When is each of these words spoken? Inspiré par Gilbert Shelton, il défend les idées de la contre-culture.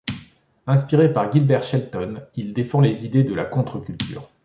Inspiré 0.65 1.13
par 1.13 1.31
Gilbert 1.31 1.63
Shelton, 1.63 2.23
il 2.35 2.53
défend 2.53 2.81
les 2.81 3.05
idées 3.05 3.23
de 3.23 3.35
la 3.35 3.45
contre-culture. 3.45 4.27